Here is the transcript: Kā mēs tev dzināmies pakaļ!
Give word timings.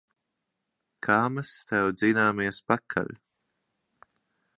Kā 1.07 1.17
mēs 1.33 1.51
tev 1.71 1.89
dzināmies 1.97 2.61
pakaļ! 2.71 3.13